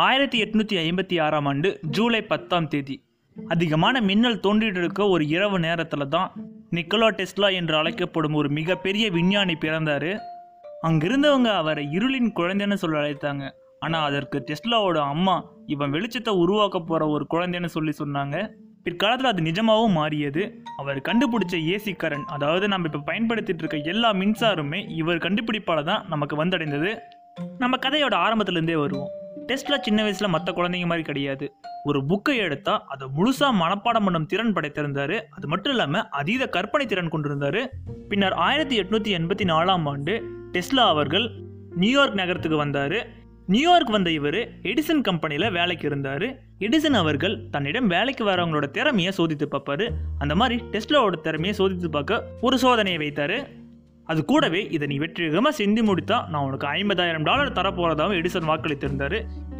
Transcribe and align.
ஆயிரத்தி 0.00 0.42
எட்நூற்றி 0.44 0.76
ஐம்பத்தி 0.82 1.20
ஆறாம் 1.20 1.46
ஆண்டு 1.46 1.80
ஜூலை 1.96 2.22
பத்தாம் 2.22 2.68
தேதி. 2.68 3.04
அதிகமான 3.36 4.00
மின்னல் 4.00 4.38
தோன்றிட்டு 4.40 4.78
இருக்க 4.78 5.08
ஒரு 5.08 5.28
இரவு 5.28 5.58
நேரத்தில் 5.58 6.08
தான் 6.08 6.32
நிக்கோலா 6.76 7.08
டெஸ்லா 7.18 7.48
என்று 7.54 7.76
அழைக்கப்படும் 7.76 8.34
ஒரு 8.34 8.48
மிகப்பெரிய 8.48 9.10
விஞ்ஞானி 9.10 9.54
பிறந்தார். 9.54 10.10
அங்கிருந்தவங்க 10.88 11.56
அவரை 11.56 11.84
இருளின் 11.96 12.32
குழந்தைன்னு 12.38 12.74
சொல்லி 12.74 12.98
அழைத்தாங்க. 13.02 13.44
ஆனால் 13.80 14.06
அதற்கு 14.08 14.44
டெஸ்லாவோட 14.48 14.98
அம்மா 15.14 15.36
இவன் 15.66 15.90
வெளிச்சத்தை 15.90 16.34
உருவாக்க 16.44 16.78
போகிற 16.80 17.08
ஒரு 17.08 17.26
குழந்தைன்னு 17.34 17.70
சொல்லி 17.76 17.94
சொன்னாங்க. 18.02 18.36
பிற்காலத்தில் 18.84 19.32
அது 19.32 19.42
நிஜமாகவும் 19.42 19.98
மாறியது. 20.00 20.64
அவர் 20.76 21.00
கண்டுபிடிச்ச 21.08 21.56
ஏசி 21.74 21.94
கரண்ட் 22.04 22.30
அதாவது 22.36 22.68
நம்ம 22.68 22.88
இப்போ 22.90 23.02
பயன்படுத்திட்டு 23.12 23.64
இருக்க 23.64 23.90
எல்லா 23.94 24.12
மின்சாரமே 24.12 24.90
இவர் 25.00 25.24
கண்டுபிடிப்பால 25.26 25.84
தான் 25.84 26.04
நமக்கு 26.08 26.44
வந்தடைந்தது. 26.44 26.92
நம்ம 27.58 27.76
கதையோட 27.76 28.14
ஆரம்பத்துலேருந்தே 28.26 28.74
வருவோம். 28.74 29.12
டெஸ்ட்லா 29.48 29.76
சின்ன 29.80 30.02
வயசில் 30.02 30.28
மற்ற 30.28 30.52
குழந்தைங்க 30.52 30.86
மாதிரி 30.86 31.02
கிடையாது. 31.02 31.46
ஒரு 31.84 32.04
புக்கை 32.08 32.36
எடுத்தால் 32.36 32.82
அதை 32.88 33.08
முழுசாக 33.16 33.58
மனப்பாடம் 33.62 34.04
பண்ணும் 34.04 34.26
திறன் 34.26 34.52
படைத்திருந்தார். 34.52 35.16
அது 35.30 35.46
மட்டும் 35.48 35.72
இல்லாமல் 35.72 36.06
அதீத 36.10 36.46
கற்பனை 36.46 36.86
திறன் 36.86 37.08
கொண்டிருந்தார். 37.08 37.60
பின்னர் 38.08 38.32
ஆயிரத்தி 38.32 38.80
எட்நூற்றி 38.80 39.12
எண்பத்தி 39.18 39.46
நாலாம் 39.52 39.88
ஆண்டு 39.88 40.14
டெஸ்லா 40.52 40.84
அவர்கள் 40.94 41.26
நியூயார்க் 41.76 42.14
நகரத்துக்கு 42.14 42.56
வந்தார். 42.56 42.96
நியூயார்க் 43.46 43.90
வந்த 43.90 44.10
இவர் 44.10 44.40
எடிசன் 44.62 45.00
கம்பெனியில் 45.00 45.50
வேலைக்கு 45.50 45.86
இருந்தார். 45.86 46.26
எடிசன் 46.58 46.98
அவர்கள் 47.02 47.48
தன்னிடம் 47.50 47.86
வேலைக்கு 47.86 48.24
வரவங்களோட 48.24 48.70
திறமையை 48.70 49.12
சோதித்து 49.16 49.48
பார்ப்பாரு. 49.54 49.88
அந்த 50.18 50.34
மாதிரி 50.34 50.62
டெஸ்லாவோட 50.70 51.20
திறமையை 51.20 51.56
சோதித்து 51.58 51.90
பார்க்க 51.90 52.24
ஒரு 52.40 52.56
சோதனையை 52.56 52.96
வைத்தார். 52.96 53.36
அது 54.10 54.24
கூடவே 54.24 54.60
இதை 54.76 54.86
நீ 54.88 54.96
வெற்றிகரமாக 54.96 55.64
செஞ்சு 55.64 55.82
முடித்தா 55.88 56.16
நான் 56.28 56.46
உனக்கு 56.48 56.66
ஐம்பதாயிரம் 56.66 57.26
டாலர் 57.28 57.56
தரப்போகிறதாகவும் 57.58 58.18
எடிசன் 58.20 58.48
வாக்களித்திருந்தார். 58.50 59.18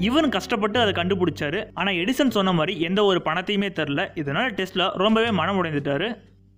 இவன் 0.08 0.28
கஷ்டப்பட்டு 0.28 0.78
அதை 0.80 0.92
கண்டுபிடிச்சாரு. 0.92 1.60
ஆனால் 1.74 1.94
எடிசன் 1.94 2.36
சொன்ன 2.36 2.52
மாதிரி 2.52 2.80
எந்த 2.80 3.04
ஒரு 3.04 3.22
பணத்தையுமே 3.24 3.70
தரல. 3.78 4.04
இதனால் 4.14 4.54
டெஸ்லா 4.60 4.88
ரொம்பவே 5.04 5.30
மனமுடைந்துட்டாரு. 5.40 6.08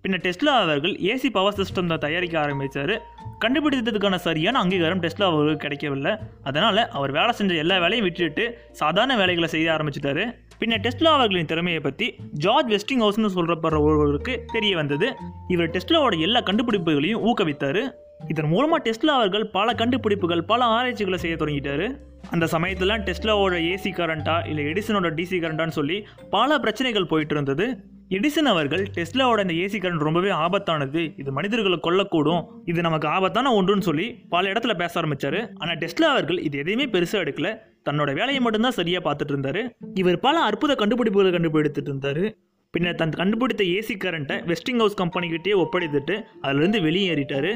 பின்ன 0.03 0.17
டெஸ்லா 0.23 0.51
அவர்கள் 0.63 0.95
ஏசி 1.11 1.29
பவர் 1.31 1.55
சிஸ்டம் 1.59 1.91
தான் 1.91 2.03
தயாரிக்க 2.07 2.35
ஆரம்பித்தார் 2.39 2.95
கண்டுபிடித்ததுக்கான 3.43 4.15
சரியான 4.15 4.59
அங்கீகாரம் 4.59 5.01
டெஸ்லா 5.01 5.25
அவர்களுக்கு 5.29 5.63
கிடைக்கவில்லை. 5.63 6.11
அதனால் 6.43 6.81
அவர் 6.89 7.11
வேலை 7.11 7.31
செஞ்ச 7.31 7.53
எல்லா 7.63 7.77
வேலையும் 7.77 8.05
விட்டுட்டு 8.07 8.45
சாதாரண 8.81 9.15
வேலைகளை 9.17 9.47
செய்ய 9.47 9.73
ஆரம்பிச்சிட்டாரு. 9.75 10.25
பின்ன 10.59 10.75
டெஸ்லா 10.83 11.11
அவர்களின் 11.17 11.49
திறமையை 11.51 11.79
பற்றி 11.79 12.05
ஜார்ஜ் 12.43 12.69
வெஸ்டிங் 12.73 13.01
ஹவுஸ்னு 13.03 13.29
சொல்கிறப்படுற 13.37 13.79
ஒருவருக்கு 13.87 14.33
தெரிய 14.53 14.75
வந்தது. 14.75 15.07
இவர் 15.47 15.69
டெஸ்லாவோட 15.69 16.19
எல்லா 16.19 16.39
கண்டுபிடிப்புகளையும் 16.39 17.23
ஊக்குவித்தார். 17.29 17.81
இதன் 18.27 18.49
மூலமாக 18.53 18.79
டெஸ்லா 18.85 19.13
அவர்கள் 19.19 19.45
பல 19.47 19.73
கண்டுபிடிப்புகள் 19.73 20.43
பல 20.51 20.61
ஆராய்ச்சிகளை 20.75 21.17
செய்ய 21.23 21.35
தொடங்கிட்டாரு. 21.35 21.87
அந்த 22.29 22.45
சமயத்தில் 22.53 22.95
டெஸ்லாவோட 23.09 23.55
ஏசி 23.71 23.91
கரண்டா 23.99 24.37
இல்லை 24.47 24.63
எடிசனோட 24.65 25.09
டிசி 25.19 25.39
கரண்டான்னு 25.43 25.77
சொல்லி 25.79 25.97
பல 26.29 26.59
பிரச்சனைகள் 26.59 27.11
போயிட்டு 27.11 27.33
இருந்தது 27.33 27.67
எடிசன் 28.09 28.49
அவர்கள் 28.53 28.83
டெஸ்லாவோட 28.97 29.39
இந்த 29.45 29.55
ஏசி 29.63 29.77
கரண்ட் 29.83 30.07
ரொம்பவே 30.07 30.31
ஆபத்தானது 30.45 31.03
இது 31.21 31.31
மனிதர்களை 31.31 31.79
கொல்லக்கூடும் 31.83 32.43
இது 32.65 32.81
நமக்கு 32.81 33.07
ஆபத்தான 33.07 33.53
ஒன்றுன்னு 33.61 33.87
சொல்லி 33.91 34.09
பல 34.33 34.51
இடத்துல 34.51 34.73
பேச 34.77 34.93
ஆரம்பித்தார் 34.99 35.39
ஆனால் 35.57 35.77
டெஸ்லா 35.77 36.09
அவர்கள் 36.15 36.41
இது 36.47 36.57
எதையுமே 36.57 36.85
பெருசாக 36.85 37.23
எடுக்கல. 37.25 37.51
தன்னோட 37.87 38.09
வேலையை 38.19 38.41
மட்டும்தான் 38.41 38.77
சரியாக 38.79 39.03
பார்த்துட்டு 39.07 39.33
இருந்தாரு. 39.35 39.61
இவர் 40.01 40.19
பல 40.25 40.35
அற்புத 40.49 40.75
கண்டுபிடிப்புகளை 40.81 41.31
கண்டுபிடித்துட்டு 41.35 41.91
இருந்தாரு. 41.93 42.25
பின்னர் 42.73 42.99
தன் 43.01 43.17
கண்டுபிடித்த 43.19 43.63
ஏசி 43.77 43.95
கரண்ட்டை 44.03 44.37
வெஸ்டிங் 44.51 44.81
ஹவுஸ் 44.81 44.97
கம்பெனிக்கிட்டே 45.01 45.53
ஒப்படைத்துட்டு 45.63 46.15
அதிலிருந்து 46.41 46.79
வெளியேறிட்டார் 46.81 47.51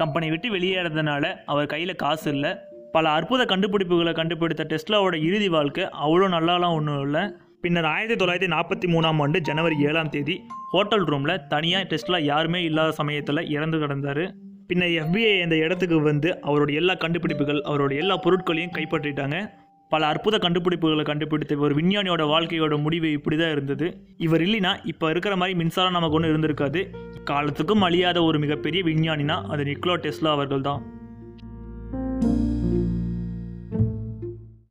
கம்பெனி 0.00 0.26
விட்டு 0.30 0.48
வெளியேறதுனால 0.54 1.24
அவர் 1.52 1.70
கையில் 1.72 2.00
காசு 2.02 2.28
இல்லை. 2.32 2.50
பல 2.94 3.08
அற்புத 3.18 3.42
கண்டுபிடிப்புகளை 3.44 4.12
கண்டுபிடித்த 4.12 4.64
டெஸ்லாவோட 4.72 5.14
இறுதி 5.28 5.48
வாழ்க்கை 5.48 5.84
அவ்வளோ 6.04 6.26
நல்லாலாம் 6.34 6.74
ஒன்றும் 6.78 7.02
இல்லை. 7.02 7.22
பின்னர் 7.62 7.88
ஆயிரத்தி 7.92 8.16
தொள்ளாயிரத்தி 8.20 8.50
நாற்பத்தி 8.54 8.86
மூணாம் 8.94 9.20
ஆண்டு 9.24 9.38
ஜனவரி 9.48 9.76
ஏழாம் 9.88 10.10
தேதி 10.14 10.36
ஹோட்டல் 10.72 11.06
ரூமில் 11.10 11.40
தனியாக 11.52 11.88
டெஸ்லா 11.90 12.18
யாருமே 12.22 12.60
இல்லாத 12.62 12.90
சமயத்தில் 13.00 13.48
இறந்து 13.56 13.78
கிடந்தார். 13.78 14.24
பின்னர் 14.68 14.94
எஃபிஐ 15.02 15.32
அந்த 15.42 15.56
இடத்துக்கு 15.56 16.00
வந்து 16.00 16.30
அவருடைய 16.40 16.80
எல்லா 16.80 16.94
கண்டுபிடிப்புகள் 17.04 17.60
அவருடைய 17.70 18.02
எல்லா 18.02 18.16
பொருட்களையும் 18.16 18.74
கைப்பற்றிட்டாங்க. 18.76 19.38
பல 19.88 20.06
அற்புத 20.06 20.36
கண்டுபிடிப்புகளை 20.38 21.02
கண்டுபிடித்த 21.02 21.56
ஒரு 21.56 21.74
விஞ்ஞானியோட 21.74 22.22
வாழ்க்கையோட 22.28 22.80
முடிவு 22.82 23.12
இப்படி 23.12 23.36
தான் 23.36 23.50
இருந்தது. 23.50 23.96
இவர் 24.16 24.40
இல்லைனா 24.40 24.76
இப்போ 24.84 25.10
இருக்கிற 25.10 25.36
மாதிரி 25.36 25.58
மின்சாரம் 25.58 25.92
நமக்கு 25.92 26.16
ஒன்றும் 26.16 26.32
இருந்திருக்காது. 26.32 26.80
காலத்துக்கும் 27.24 27.82
அழியாத 27.82 28.22
ஒரு 28.22 28.38
மிகப்பெரிய 28.38 28.82
விஞ்ஞானினா 28.84 29.44
அது 29.48 29.64
நிக்லோ 29.64 29.96
டெஸ்லா 30.06 30.30
அவர்கள் 30.30 30.60
தான் 30.60 30.82